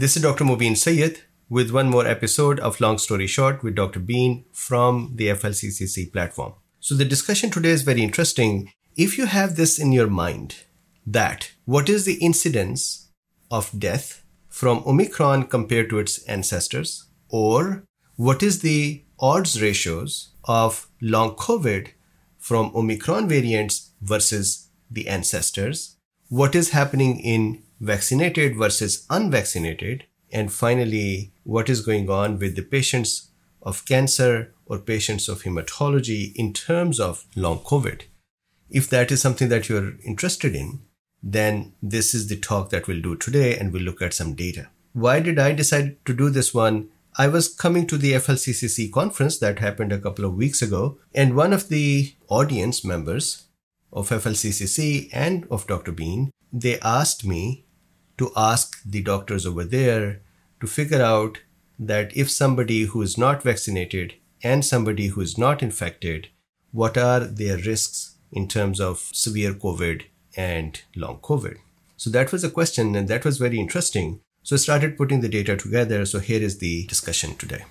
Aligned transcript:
This 0.00 0.16
is 0.16 0.22
Dr. 0.22 0.44
Mobeen 0.44 0.78
Syed 0.78 1.24
with 1.50 1.72
one 1.72 1.90
more 1.90 2.06
episode 2.06 2.58
of 2.60 2.80
Long 2.80 2.96
Story 2.96 3.26
Short 3.26 3.62
with 3.62 3.74
Dr. 3.74 4.00
Been 4.00 4.46
from 4.50 5.12
the 5.16 5.26
FLCCC 5.26 6.10
platform. 6.10 6.54
So, 6.78 6.94
the 6.94 7.04
discussion 7.04 7.50
today 7.50 7.68
is 7.68 7.82
very 7.82 8.02
interesting. 8.02 8.72
If 8.96 9.18
you 9.18 9.26
have 9.26 9.56
this 9.56 9.78
in 9.78 9.92
your 9.92 10.06
mind, 10.06 10.64
that 11.06 11.50
what 11.66 11.90
is 11.90 12.06
the 12.06 12.14
incidence 12.14 13.10
of 13.50 13.78
death 13.78 14.24
from 14.48 14.82
Omicron 14.86 15.48
compared 15.48 15.90
to 15.90 15.98
its 15.98 16.22
ancestors, 16.24 17.04
or 17.28 17.84
what 18.16 18.42
is 18.42 18.62
the 18.62 19.04
odds 19.18 19.60
ratios 19.60 20.32
of 20.44 20.88
long 21.02 21.36
COVID 21.36 21.88
from 22.38 22.72
Omicron 22.74 23.28
variants 23.28 23.90
versus 24.00 24.70
the 24.90 25.08
ancestors, 25.08 25.96
what 26.30 26.54
is 26.54 26.70
happening 26.70 27.20
in 27.20 27.62
vaccinated 27.80 28.56
versus 28.56 29.06
unvaccinated, 29.10 30.04
and 30.32 30.52
finally, 30.52 31.32
what 31.44 31.68
is 31.68 31.80
going 31.80 32.08
on 32.08 32.38
with 32.38 32.54
the 32.54 32.62
patients 32.62 33.30
of 33.62 33.84
cancer 33.86 34.54
or 34.66 34.78
patients 34.78 35.28
of 35.28 35.42
hematology 35.42 36.32
in 36.36 36.52
terms 36.52 37.00
of 37.00 37.26
long 37.34 37.58
COVID. 37.60 38.02
If 38.70 38.88
that 38.90 39.10
is 39.10 39.20
something 39.20 39.48
that 39.48 39.68
you're 39.68 39.94
interested 40.04 40.54
in, 40.54 40.80
then 41.22 41.72
this 41.82 42.14
is 42.14 42.28
the 42.28 42.36
talk 42.36 42.70
that 42.70 42.86
we'll 42.86 43.02
do 43.02 43.16
today 43.16 43.56
and 43.56 43.72
we'll 43.72 43.82
look 43.82 44.00
at 44.00 44.14
some 44.14 44.34
data. 44.34 44.68
Why 44.92 45.20
did 45.20 45.38
I 45.38 45.52
decide 45.52 46.04
to 46.06 46.14
do 46.14 46.30
this 46.30 46.54
one? 46.54 46.88
I 47.18 47.26
was 47.26 47.52
coming 47.52 47.86
to 47.88 47.98
the 47.98 48.12
FLCCC 48.12 48.92
conference 48.92 49.38
that 49.38 49.58
happened 49.58 49.92
a 49.92 49.98
couple 49.98 50.24
of 50.24 50.34
weeks 50.34 50.62
ago, 50.62 50.98
and 51.14 51.34
one 51.34 51.52
of 51.52 51.68
the 51.68 52.14
audience 52.28 52.84
members 52.84 53.46
of 53.92 54.08
FLCCC 54.08 55.10
and 55.12 55.46
of 55.50 55.66
Dr. 55.66 55.92
Been, 55.92 56.30
they 56.52 56.78
asked 56.80 57.26
me 57.26 57.64
to 58.20 58.30
ask 58.36 58.82
the 58.84 59.02
doctors 59.02 59.46
over 59.46 59.64
there 59.64 60.20
to 60.60 60.66
figure 60.66 61.02
out 61.02 61.38
that 61.78 62.14
if 62.14 62.30
somebody 62.30 62.82
who 62.82 63.00
is 63.00 63.16
not 63.16 63.42
vaccinated 63.42 64.14
and 64.42 64.64
somebody 64.64 65.06
who 65.08 65.22
is 65.22 65.38
not 65.38 65.62
infected, 65.62 66.28
what 66.70 66.98
are 66.98 67.20
their 67.20 67.56
risks 67.56 68.16
in 68.30 68.46
terms 68.46 68.78
of 68.78 69.08
severe 69.12 69.54
COVID 69.54 70.02
and 70.36 70.82
long 70.94 71.18
COVID? 71.20 71.56
So 71.96 72.10
that 72.10 72.30
was 72.30 72.44
a 72.44 72.50
question, 72.50 72.94
and 72.94 73.08
that 73.08 73.24
was 73.24 73.38
very 73.38 73.58
interesting. 73.58 74.20
So 74.42 74.56
I 74.56 74.58
started 74.58 74.96
putting 74.98 75.22
the 75.22 75.28
data 75.28 75.56
together. 75.56 76.04
So 76.04 76.18
here 76.18 76.42
is 76.42 76.58
the 76.58 76.86
discussion 76.86 77.36
today. 77.36 77.64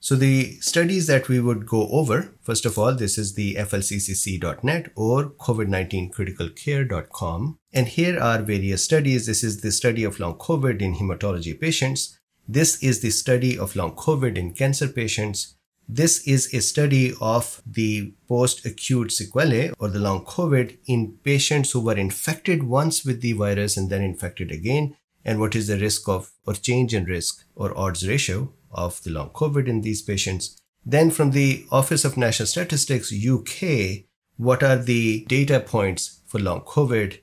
So 0.00 0.14
the 0.14 0.58
studies 0.60 1.06
that 1.08 1.28
we 1.28 1.40
would 1.40 1.66
go 1.66 1.88
over, 1.88 2.32
first 2.40 2.64
of 2.64 2.78
all, 2.78 2.94
this 2.94 3.18
is 3.18 3.34
the 3.34 3.56
flccc.net 3.56 4.92
or 4.94 5.30
covid19criticalcare.com. 5.30 7.58
And 7.72 7.88
here 7.88 8.20
are 8.20 8.40
various 8.42 8.84
studies. 8.84 9.26
This 9.26 9.42
is 9.42 9.62
the 9.62 9.72
study 9.72 10.04
of 10.04 10.20
long 10.20 10.38
COVID 10.38 10.80
in 10.80 10.94
hematology 10.94 11.60
patients. 11.60 12.16
This 12.46 12.80
is 12.82 13.00
the 13.00 13.10
study 13.10 13.58
of 13.58 13.74
long 13.74 13.96
COVID 13.96 14.38
in 14.38 14.52
cancer 14.52 14.86
patients. 14.86 15.56
This 15.88 16.26
is 16.26 16.52
a 16.52 16.60
study 16.60 17.14
of 17.20 17.62
the 17.66 18.12
post 18.28 18.66
acute 18.66 19.12
sequelae 19.12 19.70
or 19.78 19.88
the 19.88 19.98
long 19.98 20.24
COVID 20.24 20.76
in 20.86 21.16
patients 21.24 21.72
who 21.72 21.80
were 21.80 21.96
infected 21.96 22.64
once 22.64 23.02
with 23.04 23.22
the 23.22 23.32
virus 23.32 23.76
and 23.76 23.90
then 23.90 24.02
infected 24.02 24.52
again. 24.52 24.96
And 25.24 25.40
what 25.40 25.56
is 25.56 25.66
the 25.66 25.78
risk 25.78 26.08
of 26.08 26.30
or 26.46 26.54
change 26.54 26.94
in 26.94 27.04
risk 27.04 27.44
or 27.56 27.76
odds 27.76 28.06
ratio 28.06 28.52
of 28.70 29.02
the 29.02 29.10
long 29.10 29.30
COVID 29.30 29.66
in 29.66 29.80
these 29.80 30.02
patients. 30.02 30.60
Then 30.84 31.10
from 31.10 31.32
the 31.32 31.66
Office 31.70 32.04
of 32.04 32.16
National 32.16 32.46
Statistics 32.46 33.12
UK, 33.12 34.04
what 34.36 34.62
are 34.62 34.76
the 34.76 35.24
data 35.26 35.60
points 35.60 36.20
for 36.26 36.38
long 36.38 36.60
COVID? 36.60 37.20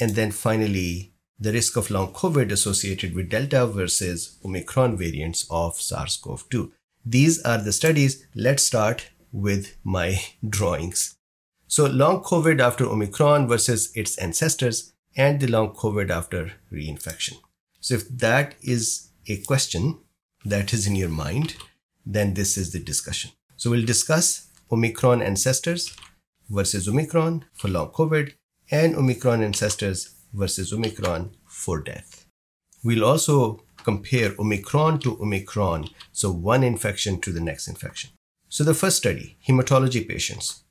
And 0.00 0.12
then 0.14 0.30
finally, 0.30 1.12
the 1.38 1.52
risk 1.52 1.76
of 1.76 1.90
long 1.90 2.12
COVID 2.12 2.52
associated 2.52 3.14
with 3.14 3.28
Delta 3.28 3.66
versus 3.66 4.38
Omicron 4.44 4.96
variants 4.96 5.46
of 5.50 5.74
SARS 5.80 6.16
CoV 6.16 6.48
2. 6.50 6.72
These 7.04 7.42
are 7.42 7.58
the 7.58 7.72
studies. 7.72 8.26
Let's 8.34 8.64
start 8.64 9.10
with 9.32 9.76
my 9.82 10.22
drawings. 10.48 11.16
So, 11.66 11.86
long 11.86 12.22
COVID 12.22 12.60
after 12.60 12.84
Omicron 12.84 13.48
versus 13.48 13.90
its 13.96 14.16
ancestors, 14.18 14.92
and 15.16 15.40
the 15.40 15.48
long 15.48 15.74
COVID 15.74 16.10
after 16.10 16.52
reinfection. 16.72 17.38
So, 17.80 17.94
if 17.94 18.08
that 18.08 18.54
is 18.62 19.08
a 19.26 19.42
question 19.42 19.98
that 20.44 20.72
is 20.72 20.86
in 20.86 20.96
your 20.96 21.08
mind, 21.08 21.56
then 22.04 22.34
this 22.34 22.56
is 22.56 22.72
the 22.72 22.80
discussion. 22.80 23.30
So, 23.56 23.70
we'll 23.70 23.86
discuss 23.86 24.48
Omicron 24.70 25.22
ancestors 25.22 25.94
versus 26.48 26.88
Omicron 26.88 27.44
for 27.54 27.68
long 27.68 27.90
COVID 27.90 28.32
and 28.70 28.96
Omicron 28.96 29.42
ancestors 29.42 30.14
versus 30.32 30.72
Omicron 30.72 31.36
for 31.46 31.80
death. 31.80 32.26
We'll 32.82 33.04
also 33.04 33.62
compare 33.84 34.34
Omicron 34.38 34.98
to 35.00 35.20
Omicron, 35.20 35.88
so 36.12 36.30
one 36.30 36.64
infection 36.64 37.20
to 37.20 37.32
the 37.32 37.40
next 37.40 37.68
infection. 37.68 38.10
So 38.48 38.64
the 38.64 38.74
first 38.74 38.98
study, 38.98 39.36
hematology 39.46 40.06
patients. 40.06 40.64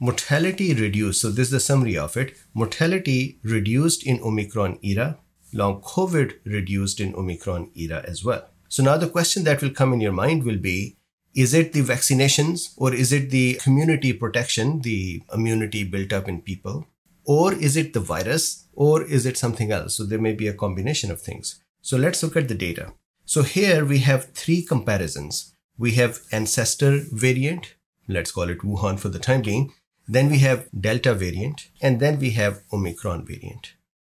Mortality 0.00 0.74
reduced, 0.74 1.20
so 1.20 1.30
this 1.30 1.48
is 1.48 1.50
the 1.50 1.60
summary 1.60 1.98
of 1.98 2.16
it. 2.16 2.36
Mortality 2.54 3.40
reduced 3.42 4.06
in 4.06 4.20
Omicron 4.20 4.78
era, 4.82 5.18
long 5.52 5.80
COVID 5.80 6.36
reduced 6.44 7.00
in 7.00 7.14
Omicron 7.14 7.70
era 7.74 8.04
as 8.06 8.24
well. 8.24 8.48
So 8.68 8.82
now 8.82 8.96
the 8.96 9.08
question 9.08 9.44
that 9.44 9.62
will 9.62 9.70
come 9.70 9.92
in 9.92 10.00
your 10.00 10.12
mind 10.12 10.44
will 10.44 10.58
be, 10.58 10.96
is 11.34 11.54
it 11.54 11.72
the 11.72 11.82
vaccinations 11.82 12.74
or 12.76 12.92
is 12.92 13.12
it 13.12 13.30
the 13.30 13.54
community 13.54 14.12
protection, 14.12 14.80
the 14.80 15.22
immunity 15.32 15.84
built 15.84 16.12
up 16.12 16.28
in 16.28 16.42
people? 16.42 16.86
Or 17.24 17.52
is 17.52 17.76
it 17.76 17.92
the 17.92 18.00
virus 18.00 18.66
or 18.72 19.02
is 19.02 19.26
it 19.26 19.36
something 19.36 19.70
else? 19.70 19.96
So 19.96 20.04
there 20.04 20.18
may 20.18 20.32
be 20.32 20.48
a 20.48 20.54
combination 20.54 21.10
of 21.10 21.20
things. 21.20 21.62
So 21.82 21.96
let's 21.96 22.22
look 22.22 22.36
at 22.36 22.48
the 22.48 22.54
data. 22.54 22.92
So 23.24 23.42
here 23.42 23.84
we 23.84 23.98
have 23.98 24.32
three 24.32 24.62
comparisons. 24.62 25.54
We 25.76 25.92
have 25.92 26.20
ancestor 26.32 27.02
variant, 27.12 27.74
let's 28.08 28.32
call 28.32 28.48
it 28.48 28.60
Wuhan 28.60 28.98
for 28.98 29.10
the 29.10 29.18
time 29.18 29.42
being. 29.42 29.72
Then 30.06 30.30
we 30.30 30.38
have 30.38 30.68
Delta 30.78 31.12
variant, 31.14 31.68
and 31.82 32.00
then 32.00 32.18
we 32.18 32.30
have 32.30 32.62
Omicron 32.72 33.26
variant. 33.26 33.74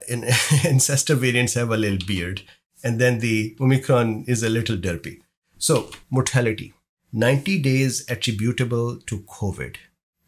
And 0.08 0.24
ancestor 0.64 1.16
variants 1.16 1.56
have 1.56 1.72
a 1.72 1.78
little 1.78 2.06
beard, 2.06 2.44
and 2.84 3.00
then 3.00 3.20
the 3.20 3.56
Omicron 3.60 4.26
is 4.28 4.44
a 4.44 4.50
little 4.50 4.78
derpy. 4.78 5.22
So, 5.58 5.90
mortality 6.10 6.74
90 7.12 7.60
days 7.62 8.06
attributable 8.10 8.98
to 8.98 9.20
COVID, 9.22 9.78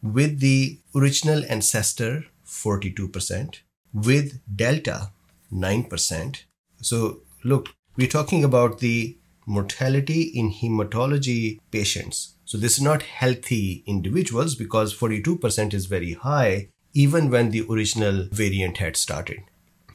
with 0.01 0.39
the 0.39 0.79
original 0.95 1.43
ancestor 1.47 2.25
42%, 2.45 3.59
with 3.93 4.41
Delta 4.53 5.11
9%. 5.53 6.43
So, 6.81 7.21
look, 7.43 7.69
we're 7.95 8.07
talking 8.07 8.43
about 8.43 8.79
the 8.79 9.17
mortality 9.45 10.21
in 10.21 10.51
hematology 10.51 11.59
patients. 11.71 12.35
So, 12.45 12.57
this 12.57 12.77
is 12.77 12.83
not 12.83 13.03
healthy 13.03 13.83
individuals 13.85 14.55
because 14.55 14.97
42% 14.97 15.73
is 15.73 15.85
very 15.85 16.13
high, 16.13 16.69
even 16.93 17.29
when 17.29 17.51
the 17.51 17.65
original 17.69 18.27
variant 18.31 18.77
had 18.77 18.97
started. 18.97 19.43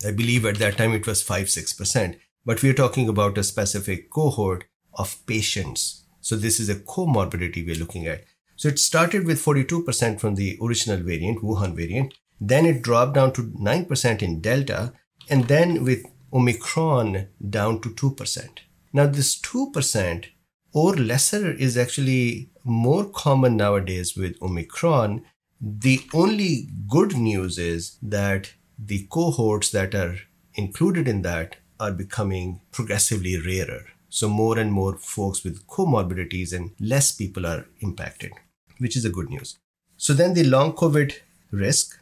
I 0.07 0.13
believe 0.13 0.45
at 0.45 0.59
that 0.59 0.77
time 0.79 0.93
it 0.93 1.07
was 1.07 1.23
5 1.23 1.47
6%. 1.47 2.17
But 2.47 2.63
we're 2.63 2.75
talking 2.75 3.09
about 3.09 3.37
a 3.37 3.43
specific 3.43 4.09
cohort 4.09 4.65
of 4.95 5.19
patients. 5.27 6.05
So 6.21 6.37
this 6.37 6.61
is 6.61 6.69
a 6.69 6.77
comorbidity 6.77 7.67
we're 7.67 7.75
looking 7.75 8.07
at. 8.07 8.25
So 8.55 8.69
it 8.69 8.79
started 8.79 9.27
with 9.27 9.45
42% 9.45 10.21
from 10.21 10.37
the 10.37 10.57
original 10.63 10.99
variant, 10.99 11.43
Wuhan 11.43 11.75
variant. 11.75 12.15
Then 12.41 12.65
it 12.65 12.83
dropped 12.83 13.15
down 13.15 13.33
to 13.33 13.43
9% 13.43 14.23
in 14.23 14.41
Delta. 14.41 14.93
And 15.29 15.49
then 15.49 15.83
with 15.83 16.07
Omicron 16.33 17.29
down 17.51 17.81
to 17.81 17.91
2%. 17.91 18.49
Now, 18.93 19.07
this 19.07 19.39
2% 19.41 20.27
or 20.73 20.95
lesser 20.95 21.51
is 21.51 21.77
actually 21.77 22.51
more 22.63 23.07
common 23.07 23.57
nowadays 23.57 24.17
with 24.17 24.41
Omicron. 24.41 25.25
The 25.61 26.01
only 26.15 26.69
good 26.89 27.17
news 27.17 27.59
is 27.59 27.99
that 28.03 28.53
the 28.79 29.07
cohorts 29.11 29.71
that 29.71 29.95
are 29.95 30.17
included 30.55 31.09
in 31.09 31.23
that 31.23 31.57
are 31.79 31.93
becoming 31.93 32.61
progressively 32.73 33.39
rarer. 33.39 33.87
So, 34.09 34.29
more 34.29 34.59
and 34.59 34.73
more 34.73 34.97
folks 34.97 35.45
with 35.45 35.67
comorbidities 35.67 36.53
and 36.53 36.71
less 36.81 37.13
people 37.13 37.47
are 37.47 37.67
impacted, 37.81 38.33
which 38.79 38.97
is 38.97 39.05
a 39.05 39.11
good 39.11 39.29
news. 39.29 39.59
So, 39.97 40.15
then 40.15 40.35
the 40.35 40.45
long 40.45 40.73
COVID 40.73 41.15
risk 41.51 41.99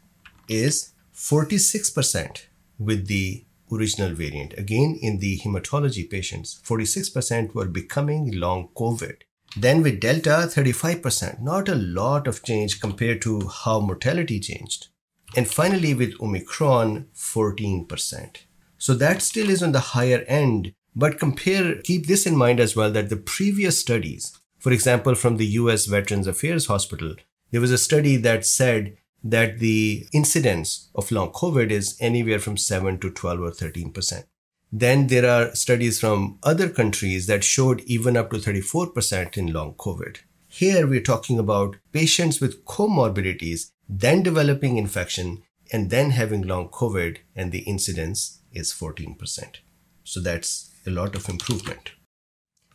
is 0.49 0.93
46% 1.15 2.43
with 2.79 3.07
the 3.07 3.45
original 3.73 4.15
variant. 4.15 4.55
Again, 4.59 4.99
in 5.01 5.19
the 5.19 5.39
hematology 5.39 6.09
patients, 6.09 6.61
46% 6.65 7.55
were 7.55 7.67
becoming 7.67 8.33
long 8.33 8.69
COVID. 8.77 9.23
Then 9.57 9.83
with 9.83 10.01
Delta, 10.01 10.49
35%, 10.49 11.41
not 11.41 11.69
a 11.69 11.77
lot 11.77 12.27
of 12.27 12.43
change 12.43 12.81
compared 12.81 13.23
to 13.23 13.49
how 13.49 13.81
mortality 13.81 14.41
changed. 14.41 14.89
And 15.37 15.49
finally, 15.49 15.95
with 15.95 16.21
Omicron, 16.21 17.07
14%. 17.15 18.37
So 18.85 18.93
that 18.97 19.23
still 19.23 19.49
is 19.49 19.63
on 19.63 19.73
the 19.73 19.95
higher 19.97 20.27
end. 20.29 20.75
But 20.95 21.19
compare, 21.19 21.77
keep 21.77 22.07
this 22.07 22.27
in 22.27 22.37
mind 22.37 22.61
as 22.61 22.77
well 22.77 22.91
that 22.91 23.09
the 23.09 23.17
previous 23.17 23.79
studies, 23.79 24.39
for 24.59 24.73
example, 24.73 25.15
from 25.15 25.39
the 25.39 25.47
US 25.63 25.87
Veterans 25.87 26.27
Affairs 26.27 26.67
Hospital, 26.67 27.15
there 27.51 27.63
was 27.63 27.71
a 27.71 27.79
study 27.79 28.19
that 28.19 28.45
said 28.45 28.99
that 29.23 29.59
the 29.59 30.07
incidence 30.13 30.91
of 30.95 31.11
long 31.11 31.31
COVID 31.33 31.71
is 31.71 31.97
anywhere 31.99 32.39
from 32.39 32.59
7 32.59 32.99
to 32.99 33.11
12 33.11 33.41
or 33.41 33.51
13%. 33.53 34.25
Then 34.71 35.07
there 35.07 35.31
are 35.31 35.55
studies 35.55 35.99
from 35.99 36.39
other 36.43 36.69
countries 36.69 37.27
that 37.27 37.43
showed 37.43 37.81
even 37.87 38.19
up 38.19 38.33
to 38.33 38.37
34% 38.37 39.39
in 39.39 39.51
long 39.51 39.73
COVID. 39.77 40.19
Here 40.47 40.87
we're 40.87 41.01
talking 41.01 41.39
about 41.39 41.77
patients 41.93 42.39
with 42.39 42.67
comorbidities, 42.67 43.71
then 43.89 44.23
developing 44.23 44.77
infection, 44.77 45.43
and 45.73 45.89
then 45.89 46.11
having 46.11 46.43
long 46.43 46.69
COVID, 46.69 47.17
and 47.35 47.51
the 47.51 47.61
incidence 47.61 48.43
is 48.55 48.73
14%. 48.73 49.57
So 50.05 50.21
that's 50.21 50.71
a 50.87 50.91
lot 50.91 51.15
of 51.15 51.29
improvement. 51.29 51.93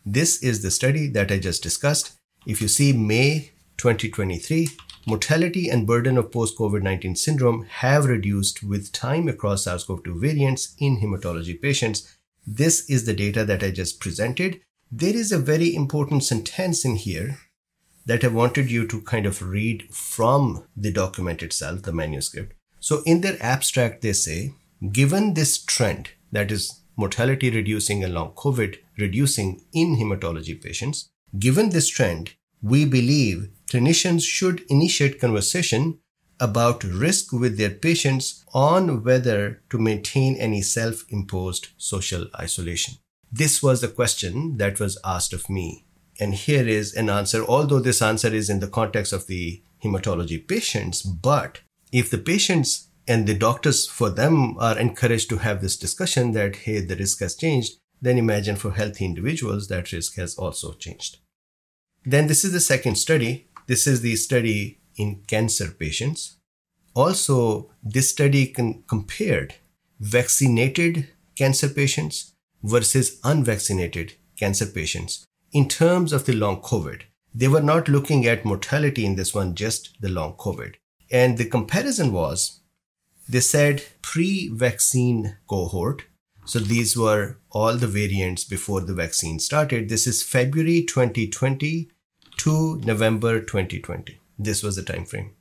This 0.05 0.41
is 0.41 0.61
the 0.61 0.71
study 0.71 1.07
that 1.07 1.31
I 1.31 1.39
just 1.39 1.61
discussed. 1.61 2.13
If 2.47 2.61
you 2.61 2.67
see 2.67 2.93
May 2.93 3.51
2023, 3.77 4.69
mortality 5.05 5.69
and 5.69 5.87
burden 5.87 6.17
of 6.17 6.31
post 6.31 6.57
COVID 6.57 6.81
19 6.81 7.15
syndrome 7.15 7.65
have 7.65 8.05
reduced 8.05 8.63
with 8.63 8.91
time 8.91 9.27
across 9.27 9.63
SARS 9.63 9.83
CoV 9.83 10.03
2 10.03 10.19
variants 10.19 10.75
in 10.79 11.01
hematology 11.01 11.61
patients. 11.61 12.15
This 12.45 12.89
is 12.89 13.05
the 13.05 13.13
data 13.13 13.45
that 13.45 13.63
I 13.63 13.71
just 13.71 13.99
presented. 13.99 14.61
There 14.91 15.15
is 15.15 15.31
a 15.31 15.37
very 15.37 15.75
important 15.75 16.23
sentence 16.23 16.83
in 16.83 16.95
here 16.95 17.37
that 18.05 18.23
I 18.23 18.27
wanted 18.27 18.71
you 18.71 18.87
to 18.87 19.01
kind 19.01 19.25
of 19.27 19.41
read 19.41 19.93
from 19.93 20.63
the 20.75 20.91
document 20.91 21.43
itself, 21.43 21.83
the 21.83 21.93
manuscript. 21.93 22.53
So, 22.79 23.03
in 23.05 23.21
their 23.21 23.37
abstract, 23.39 24.01
they 24.01 24.13
say, 24.13 24.53
given 24.91 25.33
this 25.33 25.57
trend, 25.63 26.11
that 26.31 26.51
is 26.51 26.81
mortality 26.95 27.49
reducing 27.49 28.03
and 28.03 28.13
long 28.13 28.31
COVID 28.31 28.77
reducing 28.97 29.61
in 29.73 29.95
hematology 29.95 30.61
patients, 30.61 31.09
given 31.37 31.69
this 31.69 31.87
trend, 31.87 32.33
we 32.61 32.85
believe 32.85 33.49
clinicians 33.71 34.23
should 34.23 34.63
initiate 34.69 35.19
conversation 35.19 35.99
about 36.39 36.83
risk 36.83 37.33
with 37.33 37.57
their 37.57 37.69
patients 37.69 38.45
on 38.53 39.03
whether 39.03 39.61
to 39.69 39.77
maintain 39.77 40.35
any 40.37 40.61
self 40.61 41.05
imposed 41.09 41.69
social 41.77 42.27
isolation. 42.39 42.95
This 43.31 43.61
was 43.61 43.81
the 43.81 43.87
question 43.87 44.57
that 44.57 44.79
was 44.79 44.97
asked 45.03 45.33
of 45.33 45.49
me 45.49 45.85
and 46.19 46.35
here 46.35 46.67
is 46.67 46.93
an 46.93 47.09
answer, 47.09 47.45
although 47.45 47.79
this 47.79 48.01
answer 48.01 48.27
is 48.27 48.49
in 48.49 48.59
the 48.59 48.67
context 48.67 49.13
of 49.13 49.27
the 49.27 49.61
hematology 49.83 50.45
patients. 50.45 51.01
But 51.01 51.61
if 51.91 52.09
the 52.09 52.17
patients 52.17 52.88
and 53.09 53.27
the 53.27 53.33
doctors 53.33 53.87
for 53.87 54.09
them 54.09 54.55
are 54.59 54.79
encouraged 54.79 55.29
to 55.29 55.37
have 55.37 55.61
this 55.61 55.75
discussion 55.75 56.31
that, 56.33 56.55
hey, 56.55 56.79
the 56.79 56.95
risk 56.95 57.19
has 57.19 57.35
changed, 57.35 57.73
then 58.01 58.17
imagine 58.17 58.55
for 58.55 58.71
healthy 58.71 59.03
individuals 59.03 59.67
that 59.67 59.91
risk 59.91 60.15
has 60.15 60.35
also 60.35 60.73
changed. 60.73 61.17
Then 62.05 62.27
this 62.27 62.45
is 62.45 62.53
the 62.53 62.59
second 62.59 62.95
study. 62.95 63.49
This 63.67 63.87
is 63.87 64.01
the 64.01 64.15
study 64.15 64.79
in 64.95 65.23
cancer 65.27 65.69
patients. 65.71 66.37
Also, 66.95 67.71
this 67.83 68.09
study 68.09 68.47
can 68.47 68.83
compared 68.87 69.55
vaccinated 69.99 71.09
cancer 71.35 71.67
patients 71.67 72.33
versus 72.63 73.19
unvaccinated 73.23 74.13
cancer 74.37 74.65
patients 74.65 75.25
in 75.51 75.67
terms 75.67 76.13
of 76.13 76.25
the 76.25 76.33
long 76.33 76.61
COVID, 76.61 77.01
they 77.33 77.47
were 77.47 77.61
not 77.61 77.87
looking 77.87 78.25
at 78.25 78.45
mortality 78.45 79.05
in 79.05 79.15
this 79.15 79.33
one, 79.33 79.55
just 79.55 79.99
the 80.01 80.09
long 80.09 80.33
COVID. 80.33 80.75
And 81.11 81.37
the 81.37 81.45
comparison 81.45 82.11
was 82.11 82.58
they 83.29 83.39
said 83.39 83.83
pre 84.01 84.49
vaccine 84.49 85.37
cohort. 85.47 86.03
So 86.45 86.59
these 86.59 86.97
were 86.97 87.37
all 87.51 87.77
the 87.77 87.87
variants 87.87 88.43
before 88.43 88.81
the 88.81 88.95
vaccine 88.95 89.39
started. 89.39 89.87
This 89.87 90.07
is 90.07 90.23
February 90.23 90.83
2020 90.83 91.91
to 92.37 92.79
November 92.79 93.39
2020. 93.39 94.19
This 94.39 94.63
was 94.63 94.75
the 94.75 94.83
time 94.83 95.05
frame. 95.05 95.35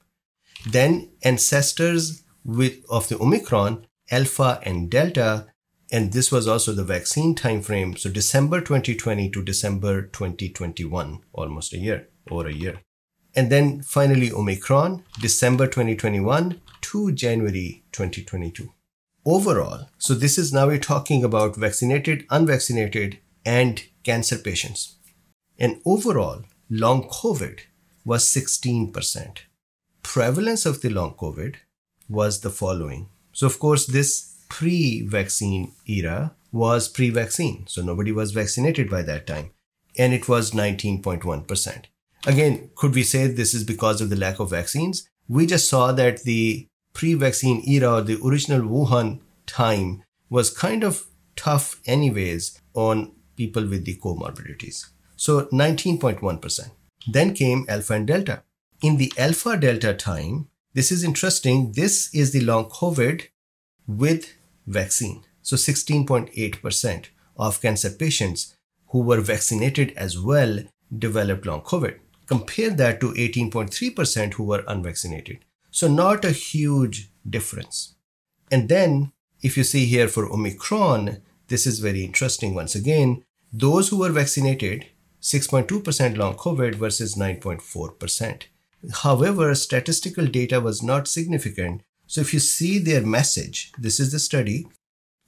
Then 0.66 1.10
ancestors 1.22 2.24
with 2.44 2.84
of 2.90 3.08
the 3.08 3.18
Omicron, 3.18 3.86
Alpha 4.10 4.60
and 4.64 4.90
Delta, 4.90 5.46
and 5.90 6.12
this 6.12 6.30
was 6.30 6.46
also 6.46 6.72
the 6.72 6.84
vaccine 6.84 7.34
time 7.34 7.62
frame 7.62 7.96
so 7.96 8.10
december 8.10 8.60
2020 8.60 9.30
to 9.30 9.42
december 9.42 10.02
2021 10.02 11.20
almost 11.32 11.72
a 11.72 11.78
year 11.78 12.08
or 12.30 12.46
a 12.46 12.52
year 12.52 12.80
and 13.34 13.50
then 13.50 13.80
finally 13.82 14.30
omicron 14.32 15.02
december 15.20 15.66
2021 15.66 16.60
to 16.90 17.12
january 17.12 17.84
2022 17.92 18.72
overall 19.24 19.88
so 19.98 20.14
this 20.14 20.38
is 20.38 20.52
now 20.52 20.66
we're 20.66 20.78
talking 20.78 21.24
about 21.24 21.56
vaccinated 21.56 22.24
unvaccinated 22.30 23.18
and 23.44 23.84
cancer 24.04 24.38
patients 24.38 24.96
and 25.58 25.80
overall 25.84 26.42
long 26.70 27.02
covid 27.08 27.60
was 28.04 28.24
16% 28.24 29.38
prevalence 30.02 30.64
of 30.64 30.80
the 30.80 30.88
long 30.88 31.14
covid 31.14 31.56
was 32.08 32.40
the 32.40 32.50
following 32.50 33.08
so 33.32 33.46
of 33.46 33.58
course 33.58 33.86
this 33.86 34.34
pre 34.48 35.02
vaccine 35.02 35.72
era 35.86 36.34
was 36.52 36.88
pre 36.88 37.10
vaccine. 37.10 37.66
So 37.66 37.82
nobody 37.82 38.12
was 38.12 38.32
vaccinated 38.32 38.90
by 38.90 39.02
that 39.02 39.26
time. 39.26 39.50
And 39.96 40.12
it 40.12 40.28
was 40.28 40.52
19.1%. 40.52 41.84
Again, 42.26 42.70
could 42.74 42.94
we 42.94 43.02
say 43.02 43.26
this 43.26 43.54
is 43.54 43.64
because 43.64 44.00
of 44.00 44.10
the 44.10 44.16
lack 44.16 44.38
of 44.38 44.50
vaccines? 44.50 45.08
We 45.28 45.46
just 45.46 45.68
saw 45.68 45.92
that 45.92 46.22
the 46.22 46.68
pre 46.98 47.14
vaccine 47.14 47.62
era 47.64 47.94
or 47.94 48.02
the 48.02 48.18
original 48.24 48.62
Wuhan 48.68 49.20
time 49.46 50.02
was 50.28 50.50
kind 50.50 50.82
of 50.82 51.06
tough, 51.36 51.80
anyways, 51.86 52.60
on 52.74 53.12
people 53.36 53.64
with 53.66 53.84
the 53.84 53.96
comorbidities. 54.04 54.86
So 55.16 55.46
19.1%. 55.46 56.70
Then 57.06 57.34
came 57.34 57.64
Alpha 57.68 57.94
and 57.94 58.06
Delta. 58.06 58.42
In 58.82 58.96
the 58.96 59.12
Alpha 59.16 59.56
Delta 59.56 59.94
time, 59.94 60.48
this 60.74 60.90
is 60.90 61.04
interesting. 61.04 61.72
This 61.72 62.12
is 62.12 62.32
the 62.32 62.40
long 62.40 62.68
COVID 62.68 63.28
with 63.86 64.34
vaccine. 64.66 65.22
So 65.42 65.54
16.8% 65.54 67.06
of 67.36 67.62
cancer 67.62 67.90
patients 67.90 68.56
who 68.88 69.02
were 69.02 69.20
vaccinated 69.20 69.92
as 69.96 70.18
well 70.18 70.58
developed 70.98 71.46
long 71.46 71.60
COVID. 71.60 72.00
Compare 72.26 72.70
that 72.70 73.00
to 73.00 73.12
18.3% 73.12 74.34
who 74.34 74.42
were 74.42 74.64
unvaccinated. 74.66 75.38
So 75.78 75.88
not 75.88 76.24
a 76.24 76.32
huge 76.32 77.10
difference. 77.28 77.94
And 78.50 78.68
then 78.68 79.12
if 79.42 79.56
you 79.56 79.64
see 79.64 79.86
here 79.86 80.08
for 80.08 80.32
Omicron, 80.32 81.18
this 81.48 81.66
is 81.66 81.78
very 81.78 82.04
interesting 82.04 82.54
once 82.54 82.74
again. 82.74 83.24
Those 83.52 83.88
who 83.88 83.98
were 83.98 84.10
vaccinated, 84.10 84.86
6.2% 85.22 86.16
long 86.16 86.34
COVID 86.34 86.74
versus 86.74 87.14
9.4%. 87.14 88.42
However, 89.02 89.54
statistical 89.54 90.26
data 90.26 90.60
was 90.60 90.82
not 90.82 91.08
significant 91.08 91.82
so 92.08 92.22
if 92.22 92.32
you 92.32 92.40
see 92.40 92.78
their 92.78 93.02
message, 93.02 93.70
this 93.78 94.00
is 94.00 94.12
the 94.12 94.18
study, 94.18 94.66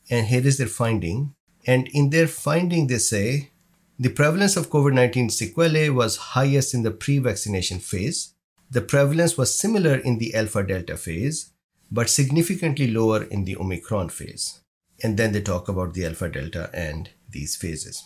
and 0.09 0.26
here 0.26 0.47
is 0.47 0.57
their 0.57 0.66
finding. 0.66 1.35
And 1.66 1.87
in 1.88 2.09
their 2.09 2.26
finding, 2.26 2.87
they 2.87 2.97
say 2.97 3.50
the 3.99 4.09
prevalence 4.09 4.57
of 4.57 4.71
COVID 4.71 4.95
19 4.95 5.28
sequelae 5.28 5.90
was 5.90 6.16
highest 6.35 6.73
in 6.73 6.83
the 6.83 6.90
pre 6.90 7.19
vaccination 7.19 7.80
phase. 7.80 8.35
The 8.71 8.81
prevalence 8.81 9.37
was 9.37 9.59
similar 9.59 9.97
in 9.97 10.19
the 10.19 10.35
alpha 10.35 10.62
delta 10.62 10.97
phase, 10.97 11.53
but 11.91 12.09
significantly 12.09 12.87
lower 12.87 13.25
in 13.25 13.45
the 13.45 13.57
Omicron 13.57 14.11
phase. 14.11 14.61
And 15.03 15.17
then 15.17 15.33
they 15.33 15.41
talk 15.41 15.69
about 15.69 15.95
the 15.95 16.07
alpha 16.07 16.29
delta 16.29 16.71
and 16.73 17.11
these 17.29 17.57
phases. 17.57 18.05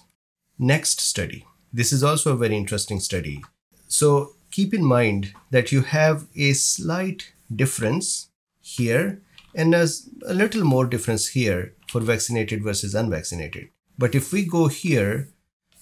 Next 0.59 1.01
study. 1.01 1.45
This 1.73 1.93
is 1.93 2.03
also 2.03 2.33
a 2.33 2.37
very 2.37 2.57
interesting 2.57 3.01
study. 3.01 3.43
So 3.89 4.37
keep 4.51 4.73
in 4.73 4.85
mind 4.85 5.35
that 5.51 5.71
you 5.71 5.83
have 5.83 6.27
a 6.37 6.53
slight 6.53 7.33
difference 7.55 8.31
here 8.61 9.21
and 9.55 9.73
there's 9.73 10.09
a 10.27 10.35
little 10.35 10.65
more 10.65 10.87
difference 10.87 11.29
here 11.29 11.75
for 11.89 12.01
vaccinated 12.01 12.63
versus 12.63 12.95
unvaccinated. 12.95 13.69
But 13.99 14.15
if 14.15 14.33
we 14.33 14.45
go 14.45 14.69
here 14.69 15.29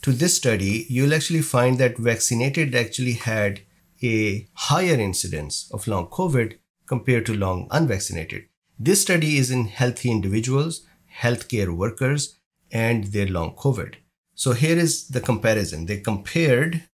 to 0.02 0.12
this 0.12 0.36
study, 0.36 0.86
you'll 0.88 1.14
actually 1.14 1.42
find 1.42 1.78
that 1.78 1.96
vaccinated 1.96 2.74
actually 2.74 3.12
had 3.12 3.60
a 4.02 4.48
higher 4.54 4.98
incidence 4.98 5.70
of 5.72 5.86
long 5.86 6.06
COVID 6.08 6.58
compared 6.86 7.26
to 7.26 7.34
long 7.34 7.68
unvaccinated. 7.70 8.44
This 8.78 9.02
study 9.02 9.36
is 9.38 9.50
in 9.50 9.66
healthy 9.66 10.10
individuals, 10.10 10.86
healthcare 11.20 11.74
workers, 11.74 12.38
and 12.70 13.04
their 13.04 13.26
long 13.26 13.54
COVID. 13.54 13.94
So 14.34 14.52
here 14.52 14.78
is 14.78 15.08
the 15.08 15.20
comparison. 15.20 15.86
They 15.86 16.00
compared 16.00 16.88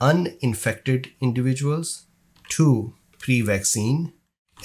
uninfected 0.00 1.10
individuals 1.20 2.06
to 2.50 2.94
pre 3.18 3.42
vaccine 3.42 4.12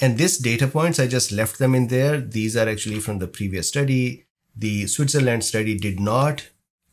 and 0.00 0.18
this 0.18 0.38
data 0.38 0.66
points, 0.66 0.98
I 0.98 1.06
just 1.06 1.30
left 1.30 1.58
them 1.58 1.74
in 1.74 1.86
there. 1.86 2.20
These 2.20 2.56
are 2.56 2.68
actually 2.68 3.00
from 3.00 3.18
the 3.18 3.28
previous 3.28 3.68
study. 3.68 4.26
The 4.56 4.86
Switzerland 4.86 5.44
study 5.44 5.76
did 5.78 6.00
not 6.00 6.48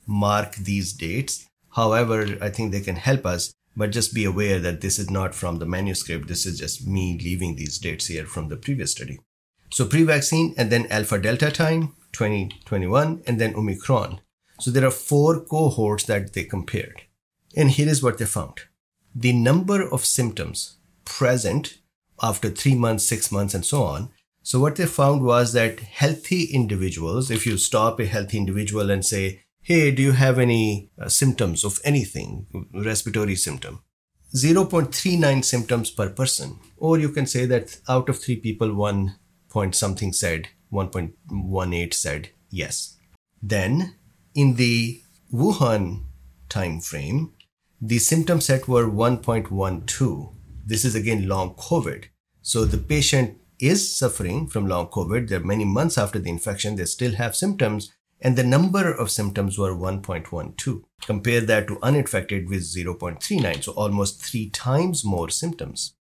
mark 0.06 0.56
these 0.56 0.94
dates. 0.94 1.48
However, 1.72 2.38
I 2.42 2.50
think 2.50 2.72
they 2.72 2.82
can 2.82 2.98
help 2.98 3.26
us, 3.26 3.54
but 3.76 3.92
just 3.92 4.14
be 4.14 4.26
aware 4.26 4.60
that 4.60 4.82
this 4.82 5.00
is 5.00 5.10
not 5.10 5.34
from 5.34 5.58
the 5.58 5.66
manuscript. 5.66 6.28
This 6.28 6.46
is 6.46 6.60
just 6.60 6.88
me 6.88 7.20
leaving 7.24 7.56
these 7.56 7.78
dates 7.78 8.08
here 8.08 8.26
from 8.26 8.50
the 8.50 8.58
previous 8.58 8.92
study. 8.92 9.20
So 9.72 9.86
pre-vaccine 9.86 10.54
and 10.58 10.70
then 10.70 10.88
alpha 10.88 11.20
delta 11.20 11.52
time, 11.52 11.94
2021, 12.12 13.24
and 13.26 13.40
then 13.40 13.56
Omicron. 13.56 14.20
So 14.60 14.70
there 14.70 14.86
are 14.86 14.92
four 14.92 15.40
cohorts 15.40 16.04
that 16.06 16.34
they 16.34 16.44
compared. 16.44 17.04
And 17.56 17.72
here 17.72 17.88
is 17.88 18.04
what 18.04 18.18
they 18.18 18.26
found. 18.26 18.62
The 19.16 19.34
number 19.34 19.82
of 19.88 20.06
symptoms 20.06 20.78
present 21.06 21.80
after 22.22 22.50
three 22.50 22.76
months, 22.76 23.08
six 23.08 23.32
months, 23.32 23.54
and 23.54 23.66
so 23.66 23.84
on. 23.84 24.10
So, 24.44 24.60
what 24.60 24.76
they 24.76 24.86
found 24.86 25.24
was 25.24 25.54
that 25.54 25.80
healthy 25.80 26.46
individuals, 26.46 27.30
if 27.30 27.46
you 27.46 27.58
stop 27.58 28.00
a 28.00 28.06
healthy 28.06 28.38
individual 28.38 28.90
and 28.90 29.06
say, 29.06 29.44
Hey, 29.64 29.92
do 29.92 30.02
you 30.02 30.14
have 30.14 30.40
any 30.40 30.90
uh, 31.00 31.08
symptoms 31.08 31.64
of 31.64 31.80
anything, 31.84 32.48
respiratory 32.74 33.36
symptom? 33.36 33.84
0.39 34.36 35.46
symptoms 35.46 35.92
per 35.92 36.10
person. 36.10 36.58
Or 36.78 36.98
you 36.98 37.10
can 37.10 37.28
say 37.28 37.46
that 37.46 37.78
out 37.88 38.10
of 38.10 38.20
three 38.20 38.38
people, 38.38 38.74
one 38.74 39.18
point 39.50 39.76
something 39.76 40.14
said, 40.14 40.48
1.18 40.74 41.94
said 41.94 42.30
yes. 42.50 42.98
Then 43.42 43.96
in 44.34 44.56
the 44.56 45.02
Wuhan 45.32 46.06
time 46.50 46.80
frame, 46.80 47.34
the 47.80 48.00
symptom 48.00 48.42
set 48.42 48.68
were 48.68 48.88
1.12. 48.88 50.34
This 50.66 50.86
is 50.86 50.96
again 50.96 51.28
long 51.28 51.54
COVID. 51.54 52.06
So 52.42 52.66
the 52.66 52.80
patient 52.80 53.38
is 53.60 53.96
suffering 53.96 54.48
from 54.48 54.66
long 54.66 54.88
COVID. 54.88 55.30
They're 55.30 55.40
many 55.40 55.66
months 55.66 56.00
after 56.00 56.18
the 56.18 56.30
infection. 56.30 56.78
They 56.78 56.86
still 56.86 57.14
have 57.14 57.36
symptoms. 57.36 57.92
And 58.22 58.38
the 58.38 58.44
number 58.44 58.92
of 58.94 59.10
symptoms 59.10 59.58
were 59.58 59.76
1.12. 59.76 60.84
Compare 61.02 61.42
that 61.42 61.68
to 61.68 61.80
uninfected 61.82 62.50
with 62.50 62.62
0.39. 62.62 63.64
So 63.64 63.72
almost 63.72 64.24
three 64.24 64.50
times 64.50 65.04
more 65.04 65.30
symptoms. 65.30 65.96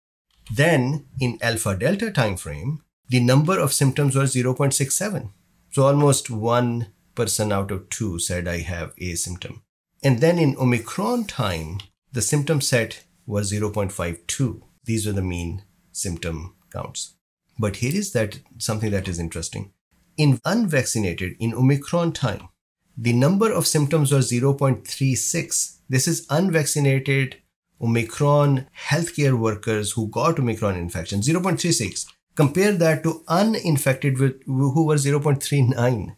Then 0.51 1.05
in 1.19 1.37
alpha 1.41 1.77
delta 1.77 2.11
time 2.11 2.37
frame, 2.37 2.81
the 3.09 3.19
number 3.19 3.59
of 3.59 3.73
symptoms 3.73 4.15
was 4.15 4.33
0.67. 4.33 5.29
So 5.71 5.85
almost 5.85 6.29
one 6.29 6.87
person 7.13 7.51
out 7.51 7.71
of 7.71 7.89
two 7.89 8.19
said 8.19 8.47
I 8.47 8.59
have 8.59 8.93
a 8.97 9.15
symptom. 9.15 9.63
And 10.03 10.19
then 10.19 10.37
in 10.37 10.55
Omicron 10.57 11.25
time, 11.25 11.79
the 12.11 12.21
symptom 12.21 12.61
set 12.61 13.03
was 13.25 13.51
0.52. 13.51 14.61
These 14.85 15.05
were 15.05 15.13
the 15.13 15.21
mean 15.21 15.63
symptom 15.91 16.55
counts. 16.71 17.15
But 17.59 17.77
here 17.77 17.93
is 17.93 18.13
that 18.13 18.39
something 18.57 18.91
that 18.91 19.07
is 19.07 19.19
interesting. 19.19 19.73
In 20.17 20.41
unvaccinated, 20.45 21.35
in 21.39 21.53
Omicron 21.53 22.11
time, 22.13 22.49
the 22.97 23.13
number 23.13 23.51
of 23.51 23.67
symptoms 23.67 24.11
was 24.11 24.31
0.36. 24.31 25.77
This 25.87 26.07
is 26.07 26.25
unvaccinated 26.29 27.37
Omicron 27.79 28.67
healthcare 28.89 29.37
workers 29.37 29.91
who 29.91 30.07
got 30.07 30.39
Omicron 30.39 30.75
infection, 30.75 31.21
0.36. 31.21 32.07
Compare 32.35 32.73
that 32.73 33.03
to 33.03 33.23
uninfected 33.27 34.17
with, 34.17 34.41
who 34.45 34.85
were 34.85 34.95
0.39 34.95 36.15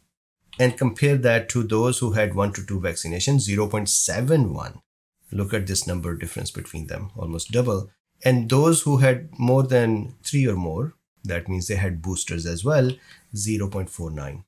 and 0.59 0.77
compare 0.77 1.17
that 1.17 1.49
to 1.49 1.63
those 1.63 1.99
who 1.99 2.11
had 2.11 2.35
1 2.35 2.53
to 2.53 2.65
2 2.65 2.81
vaccinations 2.81 3.47
0.71 3.47 4.81
look 5.31 5.53
at 5.53 5.67
this 5.67 5.87
number 5.87 6.15
difference 6.15 6.51
between 6.51 6.87
them 6.87 7.11
almost 7.15 7.51
double 7.51 7.89
and 8.25 8.49
those 8.49 8.81
who 8.81 8.97
had 8.97 9.29
more 9.39 9.63
than 9.63 10.15
3 10.23 10.47
or 10.47 10.55
more 10.55 10.95
that 11.23 11.47
means 11.47 11.67
they 11.67 11.75
had 11.75 12.01
boosters 12.01 12.45
as 12.45 12.63
well 12.63 12.91
0.49 13.35 14.43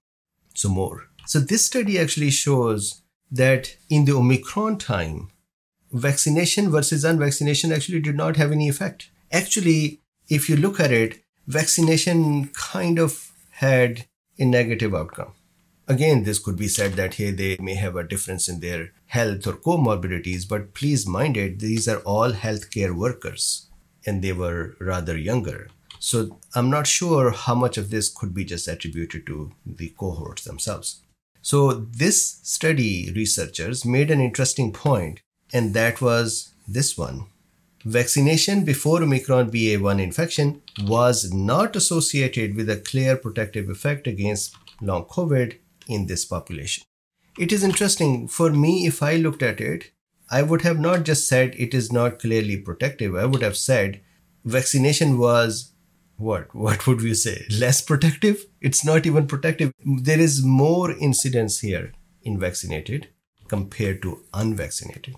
so 0.54 0.70
more. 0.70 1.08
So 1.26 1.40
this 1.40 1.66
study 1.66 1.98
actually 2.00 2.32
shows 2.32 3.02
that 3.32 3.76
in 3.90 4.06
the 4.06 4.14
omicron 4.14 4.78
time 4.78 5.30
vaccination 5.92 6.70
versus 6.70 7.04
unvaccination 7.04 7.74
actually 7.74 8.00
did 8.00 8.16
not 8.16 8.38
have 8.38 8.52
any 8.52 8.68
effect. 8.68 9.10
Actually 9.32 10.02
if 10.30 10.50
you 10.50 10.56
look 10.56 10.80
at 10.80 10.92
it 10.92 11.22
vaccination 11.48 12.48
kind 12.50 13.00
of 13.00 13.32
had 13.52 14.06
a 14.40 14.46
negative 14.46 14.96
outcome. 14.96 15.34
Again, 15.88 16.24
this 16.24 16.40
could 16.40 16.56
be 16.56 16.68
said 16.68 16.94
that, 16.94 17.16
hey, 17.16 17.32
they 17.32 17.58
may 17.60 17.76
have 17.76 17.96
a 17.96 18.08
difference 18.08 18.48
in 18.48 18.60
their 18.60 18.92
health 19.08 19.46
or 19.46 19.54
comorbidities, 19.54 20.48
but 20.48 20.74
please 20.74 21.06
mind 21.08 21.36
it, 21.36 21.60
these 21.60 21.88
are 21.88 22.00
all 22.00 22.32
healthcare 22.32 22.96
workers 22.96 23.68
and 24.06 24.22
they 24.22 24.32
were 24.32 24.76
rather 24.80 25.18
younger. 25.18 25.68
So 26.04 26.40
I'm 26.56 26.72
not 26.72 26.88
sure 26.88 27.30
how 27.30 27.54
much 27.54 27.78
of 27.78 27.92
this 27.92 28.10
could 28.10 28.34
be 28.34 28.44
just 28.44 28.68
attributed 28.68 29.28
to 29.28 29.52
the 29.64 29.90
cohorts 29.90 30.44
themselves. 30.44 31.04
So 31.44 31.74
this 31.74 32.40
study 32.42 33.14
researchers 33.16 33.86
made 33.86 34.10
an 34.10 34.20
interesting 34.20 34.74
point, 34.74 35.22
and 35.54 35.76
that 35.76 36.02
was 36.02 36.54
this 36.68 36.98
one. 36.98 37.28
Vaccination 37.86 38.66
before 38.66 39.04
Omicron 39.04 39.52
BA1 39.52 40.02
infection 40.02 40.64
was 40.82 41.32
not 41.32 41.76
associated 41.76 42.56
with 42.56 42.68
a 42.68 42.78
clear 42.78 43.16
protective 43.16 43.70
effect 43.70 44.08
against 44.08 44.56
long 44.82 45.06
COVID 45.06 45.58
in 45.88 46.08
this 46.08 46.26
population. 46.26 46.84
It 47.38 47.52
is 47.52 47.64
interesting. 47.64 48.28
For 48.28 48.50
me, 48.50 48.88
if 48.88 49.04
I 49.04 49.18
looked 49.18 49.44
at 49.44 49.62
it, 49.62 49.92
I 50.32 50.42
would 50.42 50.64
have 50.64 50.80
not 50.80 51.04
just 51.04 51.28
said 51.28 51.54
it 51.58 51.76
is 51.76 51.92
not 51.92 52.18
clearly 52.18 52.58
protective. 52.58 53.16
I 53.16 53.26
would 53.26 53.44
have 53.44 53.58
said 53.58 54.02
vaccination 54.44 55.20
was 55.20 55.74
what? 56.18 56.54
What 56.54 56.86
would 56.88 57.02
we 57.02 57.14
say? 57.14 57.46
Less 57.50 57.82
protective? 57.82 58.46
It's 58.62 58.86
not 58.86 59.06
even 59.06 59.28
protective. 59.28 59.72
There 59.86 60.20
is 60.20 60.44
more 60.44 60.92
incidence 60.92 61.60
here 61.60 61.94
in 62.22 62.40
vaccinated 62.40 63.10
compared 63.48 64.02
to 64.04 64.24
unvaccinated. 64.34 65.16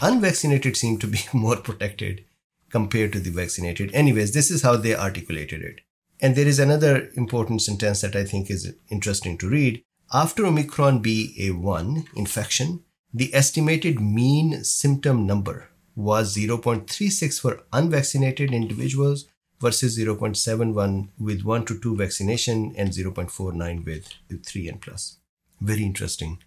Unvaccinated 0.00 0.76
seem 0.76 0.98
to 0.98 1.06
be 1.06 1.20
more 1.32 1.56
protected 1.56 2.24
compared 2.70 3.12
to 3.12 3.20
the 3.20 3.30
vaccinated. 3.30 3.94
Anyways, 3.94 4.32
this 4.32 4.50
is 4.50 4.62
how 4.62 4.76
they 4.76 4.94
articulated 4.94 5.62
it. 5.62 5.80
And 6.20 6.36
there 6.36 6.46
is 6.46 6.58
another 6.58 7.10
important 7.14 7.62
sentence 7.62 8.00
that 8.02 8.14
I 8.14 8.24
think 8.24 8.50
is 8.50 8.74
interesting 8.90 9.36
to 9.38 9.48
read. 9.48 9.82
After 10.12 10.46
Omicron 10.46 11.02
BA1 11.02 12.06
infection, 12.14 12.84
the 13.12 13.34
estimated 13.34 14.00
mean 14.00 14.64
symptom 14.64 15.26
number 15.26 15.70
was 15.94 16.36
0.36 16.36 17.40
for 17.40 17.62
unvaccinated 17.72 18.52
individuals 18.52 19.26
versus 19.62 19.96
0.71 19.96 21.08
with 21.18 21.42
1 21.44 21.64
to 21.66 21.80
2 21.80 21.96
vaccination 21.96 22.74
and 22.76 22.90
0.49 22.90 23.86
with 23.86 24.44
3 24.44 24.68
and 24.68 24.80
plus. 24.82 25.18
Very 25.60 25.84
interesting. 25.84 26.38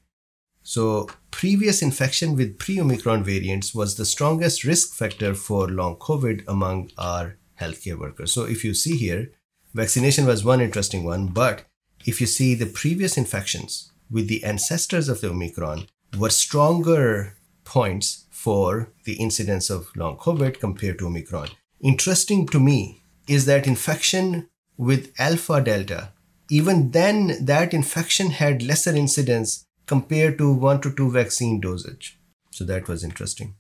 So, 0.62 1.08
previous 1.32 1.82
infection 1.82 2.36
with 2.36 2.58
pre 2.58 2.80
Omicron 2.80 3.24
variants 3.24 3.74
was 3.74 3.96
the 3.96 4.06
strongest 4.06 4.64
risk 4.64 4.96
factor 4.96 5.34
for 5.34 5.68
long 5.68 5.96
COVID 5.98 6.44
among 6.48 6.92
our 6.98 7.38
healthcare 7.62 7.98
workers. 7.98 8.34
So, 8.34 8.44
if 8.44 8.66
you 8.66 8.74
see 8.74 8.98
here, 8.98 9.32
vaccination 9.74 10.26
was 10.26 10.44
one 10.44 10.62
interesting 10.62 11.06
one, 11.06 11.28
but 11.28 11.66
if 12.06 12.20
you 12.20 12.28
see 12.28 12.56
the 12.56 12.66
previous 12.66 13.18
infections 13.18 13.92
with 14.10 14.28
the 14.28 14.44
ancestors 14.44 15.08
of 15.08 15.22
the 15.22 15.30
Omicron 15.30 15.88
were 16.18 16.30
stronger 16.30 17.38
points 17.64 18.26
for 18.32 18.90
the 19.06 19.14
incidence 19.14 19.70
of 19.70 19.96
long 19.96 20.18
COVID 20.18 20.60
compared 20.60 21.00
to 21.00 21.08
Omicron. 21.08 21.50
Interesting 21.82 22.48
to 22.48 22.60
me 22.60 23.04
is 23.28 23.46
that 23.46 23.68
infection 23.68 24.50
with 24.78 25.14
Alpha 25.18 25.62
Delta, 25.62 26.12
even 26.50 26.92
then, 26.92 27.46
that 27.46 27.74
infection 27.74 28.30
had 28.32 28.62
lesser 28.62 28.96
incidence 28.96 29.66
compared 29.88 30.38
to 30.38 30.54
one 30.54 30.82
to 30.82 30.94
two 30.94 31.12
vaccine 31.12 31.60
dosage. 31.60 32.20
So 32.52 32.64
that 32.66 32.88
was 32.88 33.04
interesting. 33.04 33.56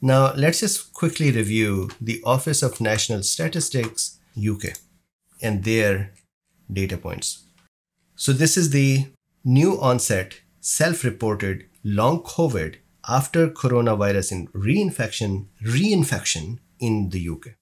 Now, 0.00 0.32
let's 0.34 0.60
just 0.60 0.92
quickly 0.92 1.30
review 1.30 1.90
the 2.00 2.22
Office 2.24 2.62
of 2.62 2.80
National 2.80 3.22
Statistics 3.22 4.18
UK 4.36 4.74
and 5.42 5.64
their 5.64 6.12
data 6.72 6.96
points. 6.96 7.44
So, 8.14 8.32
this 8.32 8.56
is 8.56 8.70
the 8.70 9.06
new 9.44 9.80
onset 9.80 10.40
self 10.60 11.04
reported 11.04 11.66
long 11.84 12.22
COVID 12.22 12.76
after 13.08 13.48
coronavirus 13.48 14.32
in 14.32 14.46
reinfection, 14.48 15.46
reinfection 15.64 16.58
in 16.78 17.10
the 17.10 17.28
UK. 17.28 17.55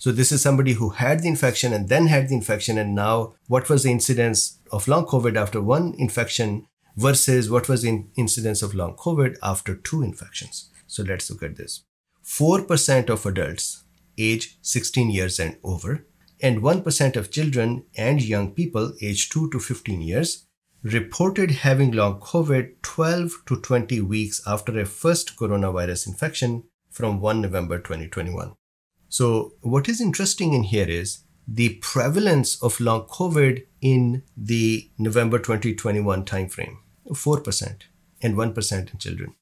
So, 0.00 0.12
this 0.12 0.32
is 0.32 0.40
somebody 0.40 0.72
who 0.72 0.88
had 0.88 1.20
the 1.20 1.28
infection 1.28 1.74
and 1.74 1.90
then 1.90 2.06
had 2.06 2.30
the 2.30 2.34
infection, 2.34 2.78
and 2.78 2.94
now 2.94 3.34
what 3.48 3.68
was 3.68 3.82
the 3.82 3.90
incidence 3.90 4.58
of 4.72 4.88
long 4.88 5.04
COVID 5.04 5.36
after 5.36 5.60
one 5.60 5.94
infection 5.98 6.66
versus 6.96 7.50
what 7.50 7.68
was 7.68 7.82
the 7.82 8.06
incidence 8.16 8.62
of 8.62 8.74
long 8.74 8.96
COVID 8.96 9.36
after 9.42 9.74
two 9.74 10.00
infections? 10.00 10.70
So, 10.86 11.02
let's 11.02 11.30
look 11.30 11.42
at 11.42 11.56
this. 11.56 11.84
4% 12.24 13.10
of 13.10 13.26
adults 13.26 13.84
age 14.16 14.56
16 14.62 15.10
years 15.10 15.38
and 15.38 15.58
over 15.62 16.06
and 16.40 16.62
1% 16.62 17.16
of 17.16 17.30
children 17.30 17.84
and 17.94 18.22
young 18.22 18.52
people 18.52 18.94
aged 19.02 19.30
2 19.32 19.50
to 19.50 19.58
15 19.58 20.00
years 20.00 20.46
reported 20.82 21.50
having 21.50 21.92
long 21.92 22.20
COVID 22.20 22.80
12 22.80 23.32
to 23.46 23.60
20 23.60 24.00
weeks 24.00 24.40
after 24.46 24.80
a 24.80 24.86
first 24.86 25.36
coronavirus 25.36 26.06
infection 26.06 26.64
from 26.90 27.20
1 27.20 27.42
November 27.42 27.78
2021. 27.78 28.54
So, 29.10 29.54
what 29.60 29.88
is 29.88 30.00
interesting 30.00 30.52
in 30.52 30.62
here 30.62 30.88
is 30.88 31.24
the 31.48 31.80
prevalence 31.82 32.62
of 32.62 32.78
long 32.78 33.06
COVID 33.08 33.66
in 33.80 34.22
the 34.36 34.88
November 34.98 35.40
2021 35.40 36.24
timeframe 36.24 36.76
4% 37.08 37.82
and 38.22 38.36
1% 38.36 38.92
in 38.92 38.98
children. 39.00 39.34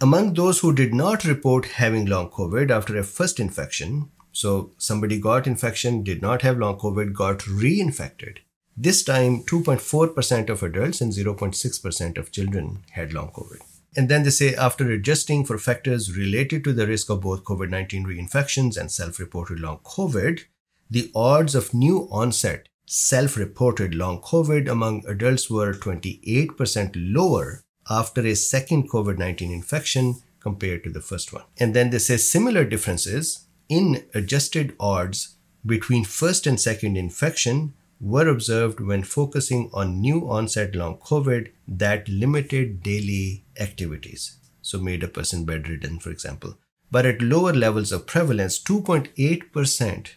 Among 0.00 0.34
those 0.34 0.58
who 0.58 0.74
did 0.74 0.92
not 0.92 1.24
report 1.24 1.66
having 1.66 2.06
long 2.06 2.30
COVID 2.30 2.72
after 2.72 2.98
a 2.98 3.04
first 3.04 3.38
infection, 3.38 4.10
so 4.32 4.72
somebody 4.78 5.20
got 5.20 5.46
infection, 5.46 6.02
did 6.02 6.20
not 6.20 6.42
have 6.42 6.58
long 6.58 6.76
COVID, 6.76 7.12
got 7.12 7.38
reinfected. 7.38 8.38
This 8.76 9.04
time, 9.04 9.44
2.4% 9.44 10.50
of 10.50 10.64
adults 10.64 11.00
and 11.00 11.12
0.6% 11.12 12.18
of 12.18 12.32
children 12.32 12.84
had 12.90 13.12
long 13.12 13.30
COVID. 13.30 13.60
And 13.96 14.08
then 14.08 14.22
they 14.22 14.30
say 14.30 14.54
after 14.54 14.90
adjusting 14.90 15.44
for 15.44 15.58
factors 15.58 16.16
related 16.16 16.62
to 16.64 16.72
the 16.72 16.86
risk 16.86 17.10
of 17.10 17.22
both 17.22 17.44
COVID 17.44 17.70
19 17.70 18.06
reinfections 18.06 18.76
and 18.76 18.90
self 18.90 19.18
reported 19.18 19.60
long 19.60 19.78
COVID, 19.78 20.42
the 20.90 21.10
odds 21.14 21.54
of 21.54 21.74
new 21.74 22.08
onset 22.10 22.68
self 22.86 23.36
reported 23.36 23.94
long 23.94 24.20
COVID 24.20 24.68
among 24.68 25.04
adults 25.06 25.50
were 25.50 25.74
28% 25.74 26.92
lower 26.96 27.62
after 27.90 28.26
a 28.26 28.34
second 28.34 28.90
COVID 28.90 29.18
19 29.18 29.50
infection 29.50 30.16
compared 30.40 30.84
to 30.84 30.90
the 30.90 31.00
first 31.00 31.32
one. 31.32 31.44
And 31.58 31.74
then 31.74 31.90
they 31.90 31.98
say 31.98 32.16
similar 32.16 32.64
differences 32.64 33.46
in 33.68 34.04
adjusted 34.14 34.74
odds 34.80 35.36
between 35.66 36.04
first 36.04 36.46
and 36.46 36.58
second 36.58 36.96
infection 36.96 37.74
were 38.00 38.28
observed 38.28 38.80
when 38.80 39.02
focusing 39.02 39.70
on 39.72 40.00
new 40.00 40.28
onset 40.28 40.74
long 40.74 40.98
COVID 40.98 41.50
that 41.66 42.08
limited 42.08 42.82
daily 42.82 43.44
activities. 43.58 44.36
So, 44.62 44.78
made 44.78 45.02
a 45.02 45.08
person 45.08 45.44
bedridden, 45.44 45.98
for 45.98 46.10
example. 46.10 46.58
But 46.90 47.06
at 47.06 47.22
lower 47.22 47.52
levels 47.52 47.92
of 47.92 48.06
prevalence, 48.06 48.62
2.8% 48.62 50.08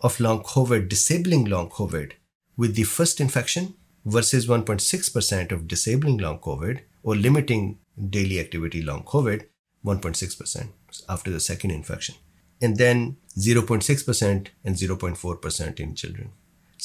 of 0.00 0.20
long 0.20 0.42
COVID, 0.42 0.88
disabling 0.88 1.44
long 1.44 1.68
COVID 1.70 2.12
with 2.56 2.74
the 2.74 2.84
first 2.84 3.20
infection 3.20 3.74
versus 4.04 4.46
1.6% 4.46 5.52
of 5.52 5.68
disabling 5.68 6.18
long 6.18 6.38
COVID 6.38 6.80
or 7.02 7.14
limiting 7.16 7.78
daily 8.10 8.40
activity 8.40 8.82
long 8.82 9.02
COVID, 9.02 9.46
1.6% 9.84 10.68
after 11.08 11.30
the 11.30 11.40
second 11.40 11.70
infection. 11.70 12.14
And 12.60 12.76
then 12.76 13.16
0.6% 13.38 14.46
and 14.64 14.74
0.4% 14.74 15.80
in 15.80 15.94
children. 15.94 16.32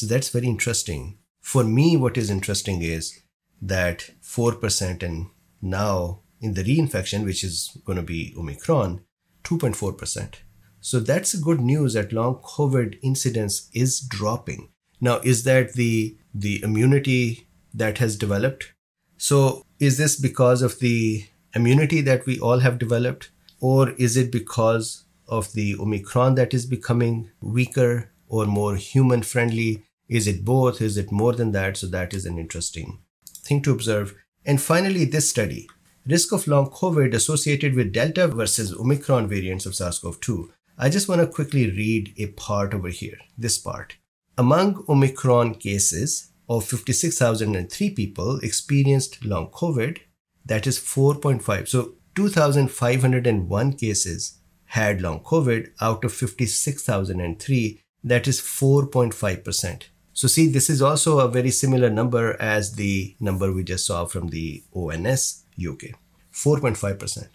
So 0.01 0.07
that's 0.07 0.29
very 0.29 0.47
interesting. 0.47 1.19
For 1.41 1.63
me, 1.63 1.95
what 1.95 2.17
is 2.17 2.31
interesting 2.31 2.81
is 2.81 3.21
that 3.61 4.09
4% 4.23 5.03
and 5.03 5.27
now 5.61 6.21
in 6.39 6.55
the 6.55 6.63
reinfection, 6.63 7.23
which 7.23 7.43
is 7.43 7.77
going 7.85 7.97
to 7.97 8.01
be 8.01 8.33
Omicron, 8.35 9.01
2.4%. 9.43 10.37
So 10.79 10.99
that's 10.99 11.35
good 11.35 11.61
news 11.61 11.93
that 11.93 12.11
long 12.11 12.37
COVID 12.37 12.97
incidence 13.03 13.69
is 13.75 13.99
dropping. 14.01 14.69
Now, 14.99 15.19
is 15.23 15.43
that 15.43 15.73
the 15.73 16.17
the 16.33 16.63
immunity 16.63 17.47
that 17.71 17.99
has 17.99 18.15
developed? 18.15 18.73
So 19.17 19.67
is 19.79 19.99
this 19.99 20.19
because 20.19 20.63
of 20.63 20.79
the 20.79 21.27
immunity 21.53 22.01
that 22.01 22.25
we 22.25 22.39
all 22.39 22.61
have 22.61 22.79
developed? 22.79 23.29
Or 23.59 23.91
is 23.99 24.17
it 24.17 24.31
because 24.31 25.03
of 25.27 25.53
the 25.53 25.75
Omicron 25.75 26.33
that 26.35 26.55
is 26.55 26.65
becoming 26.65 27.29
weaker 27.39 28.09
or 28.27 28.47
more 28.47 28.77
human 28.77 29.21
friendly? 29.21 29.83
Is 30.11 30.27
it 30.27 30.43
both? 30.43 30.81
Is 30.81 30.97
it 30.97 31.09
more 31.09 31.31
than 31.31 31.53
that? 31.53 31.77
So 31.77 31.87
that 31.87 32.13
is 32.13 32.25
an 32.25 32.37
interesting 32.37 32.99
thing 33.45 33.61
to 33.61 33.71
observe. 33.71 34.13
And 34.45 34.61
finally, 34.61 35.05
this 35.05 35.29
study 35.29 35.69
risk 36.05 36.33
of 36.33 36.47
long 36.47 36.69
COVID 36.69 37.13
associated 37.13 37.75
with 37.75 37.93
Delta 37.93 38.27
versus 38.27 38.73
Omicron 38.73 39.29
variants 39.29 39.65
of 39.65 39.73
SARS 39.73 39.99
CoV 39.99 40.19
2. 40.19 40.51
I 40.77 40.89
just 40.89 41.07
want 41.07 41.21
to 41.21 41.27
quickly 41.27 41.69
read 41.69 42.13
a 42.17 42.27
part 42.27 42.73
over 42.73 42.89
here, 42.89 43.19
this 43.37 43.57
part. 43.57 43.95
Among 44.37 44.83
Omicron 44.89 45.55
cases 45.55 46.31
of 46.49 46.65
56,003 46.65 47.91
people 47.91 48.39
experienced 48.39 49.23
long 49.23 49.49
COVID, 49.51 49.99
that 50.45 50.67
is 50.67 50.77
4.5. 50.77 51.69
So 51.69 51.93
2,501 52.15 53.73
cases 53.73 54.39
had 54.65 55.01
long 55.01 55.21
COVID 55.21 55.69
out 55.79 56.03
of 56.03 56.11
56,003, 56.11 57.81
that 58.03 58.27
is 58.27 58.41
4.5%. 58.41 59.83
So, 60.13 60.27
see, 60.27 60.47
this 60.47 60.69
is 60.69 60.81
also 60.81 61.19
a 61.19 61.29
very 61.29 61.51
similar 61.51 61.89
number 61.89 62.35
as 62.41 62.73
the 62.73 63.15
number 63.19 63.51
we 63.51 63.63
just 63.63 63.85
saw 63.85 64.05
from 64.05 64.27
the 64.27 64.63
ONS 64.73 65.45
UK 65.57 65.95
4.5%. 66.33 67.27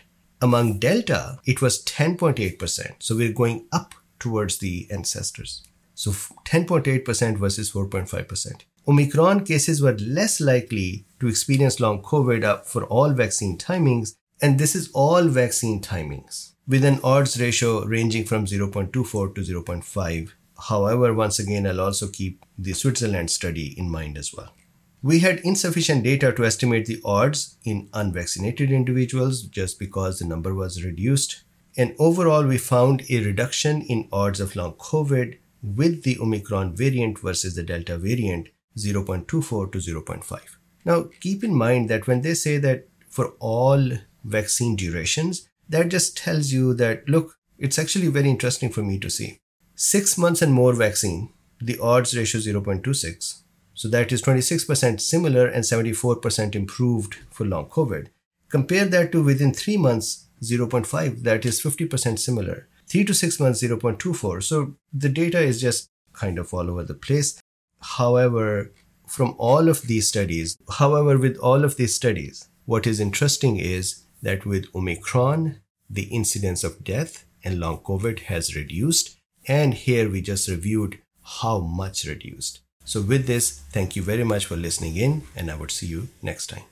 Among 0.42 0.78
Delta, 0.78 1.38
it 1.46 1.62
was 1.62 1.82
10.8%. 1.84 3.02
So, 3.02 3.16
we're 3.16 3.32
going 3.32 3.66
up 3.72 3.94
towards 4.18 4.58
the 4.58 4.86
ancestors. 4.90 5.62
So, 5.94 6.10
10.8% 6.10 7.38
versus 7.38 7.72
4.5%. 7.72 8.62
Omicron 8.88 9.44
cases 9.44 9.82
were 9.82 9.96
less 9.98 10.40
likely 10.40 11.06
to 11.18 11.28
experience 11.28 11.80
long 11.80 12.02
COVID 12.02 12.64
for 12.64 12.84
all 12.84 13.12
vaccine 13.12 13.58
timings, 13.58 14.14
and 14.40 14.58
this 14.58 14.76
is 14.76 14.90
all 14.92 15.24
vaccine 15.24 15.80
timings 15.80 16.52
with 16.68 16.84
an 16.84 17.00
odds 17.02 17.40
ratio 17.40 17.84
ranging 17.84 18.24
from 18.24 18.44
0.24 18.44 18.92
to 19.34 19.40
0.5. 19.40 20.30
However, 20.58 21.12
once 21.12 21.38
again, 21.38 21.66
I'll 21.66 21.80
also 21.80 22.08
keep 22.08 22.44
the 22.58 22.72
Switzerland 22.72 23.30
study 23.30 23.78
in 23.78 23.90
mind 23.90 24.16
as 24.16 24.32
well. 24.34 24.54
We 25.02 25.20
had 25.20 25.40
insufficient 25.40 26.02
data 26.02 26.32
to 26.32 26.44
estimate 26.44 26.86
the 26.86 27.00
odds 27.04 27.58
in 27.64 27.88
unvaccinated 27.92 28.72
individuals 28.72 29.42
just 29.42 29.78
because 29.78 30.18
the 30.18 30.26
number 30.26 30.54
was 30.54 30.82
reduced. 30.82 31.44
And 31.76 31.94
overall, 31.98 32.44
we 32.44 32.58
found 32.58 33.04
a 33.10 33.22
reduction 33.22 33.82
in 33.82 34.08
odds 34.10 34.40
of 34.40 34.56
long 34.56 34.72
COVID 34.74 35.38
with 35.62 36.02
the 36.02 36.18
Omicron 36.18 36.74
variant 36.74 37.18
versus 37.18 37.54
the 37.54 37.62
Delta 37.62 37.98
variant 37.98 38.48
0.24 38.76 39.72
to 39.72 39.78
0.5. 39.78 40.40
Now, 40.84 41.08
keep 41.20 41.44
in 41.44 41.54
mind 41.54 41.90
that 41.90 42.06
when 42.06 42.22
they 42.22 42.34
say 42.34 42.58
that 42.58 42.88
for 43.08 43.34
all 43.38 43.90
vaccine 44.24 44.76
durations, 44.76 45.48
that 45.68 45.88
just 45.88 46.16
tells 46.16 46.52
you 46.52 46.74
that, 46.74 47.08
look, 47.08 47.36
it's 47.58 47.78
actually 47.78 48.08
very 48.08 48.30
interesting 48.30 48.70
for 48.70 48.82
me 48.82 48.98
to 48.98 49.10
see. 49.10 49.40
Six 49.78 50.16
months 50.16 50.40
and 50.40 50.54
more 50.54 50.72
vaccine, 50.72 51.28
the 51.60 51.78
odds 51.78 52.16
ratio 52.16 52.40
0.26. 52.40 53.42
So 53.74 53.88
that 53.88 54.10
is 54.10 54.22
26% 54.22 55.02
similar 55.02 55.46
and 55.46 55.64
74% 55.64 56.54
improved 56.54 57.16
for 57.30 57.44
long 57.44 57.66
COVID. 57.66 58.08
Compare 58.48 58.86
that 58.86 59.12
to 59.12 59.22
within 59.22 59.52
three 59.52 59.76
months, 59.76 60.28
0.5, 60.42 61.22
that 61.24 61.44
is 61.44 61.60
50% 61.60 62.18
similar. 62.18 62.68
Three 62.86 63.04
to 63.04 63.12
six 63.12 63.38
months, 63.38 63.62
0.24. 63.62 64.42
So 64.42 64.76
the 64.94 65.10
data 65.10 65.40
is 65.40 65.60
just 65.60 65.90
kind 66.14 66.38
of 66.38 66.54
all 66.54 66.70
over 66.70 66.82
the 66.82 66.94
place. 66.94 67.38
However, 67.80 68.72
from 69.06 69.34
all 69.36 69.68
of 69.68 69.82
these 69.82 70.08
studies, 70.08 70.56
however, 70.78 71.18
with 71.18 71.36
all 71.36 71.64
of 71.64 71.76
these 71.76 71.94
studies, 71.94 72.48
what 72.64 72.86
is 72.86 72.98
interesting 72.98 73.58
is 73.58 74.04
that 74.22 74.46
with 74.46 74.74
Omicron, 74.74 75.60
the 75.90 76.04
incidence 76.04 76.64
of 76.64 76.82
death 76.82 77.26
and 77.44 77.60
long 77.60 77.78
COVID 77.80 78.20
has 78.20 78.56
reduced. 78.56 79.15
And 79.48 79.74
here 79.74 80.10
we 80.10 80.20
just 80.20 80.48
reviewed 80.48 80.98
how 81.22 81.60
much 81.60 82.04
reduced. 82.04 82.60
So, 82.84 83.00
with 83.02 83.26
this, 83.26 83.62
thank 83.72 83.96
you 83.96 84.02
very 84.02 84.24
much 84.24 84.46
for 84.46 84.56
listening 84.56 84.96
in, 84.96 85.22
and 85.34 85.50
I 85.50 85.56
would 85.56 85.70
see 85.70 85.86
you 85.86 86.08
next 86.22 86.46
time. 86.48 86.62